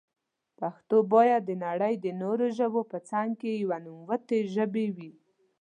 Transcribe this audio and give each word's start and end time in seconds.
پښتو 0.59 0.97
بايد 1.11 1.41
دنړی 1.49 1.93
د 1.99 2.05
نورو 2.21 2.45
ژبو 2.57 2.81
په 2.91 2.97
څنګ 3.09 3.29
کي 3.41 3.51
يوه 3.63 3.77
نوموتي 3.85 4.39
ژبي 4.53 4.87
وي. 4.95 5.11